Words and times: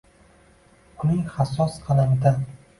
Uning 1.05 1.21
hassos 1.37 1.79
qalamidan 1.87 2.45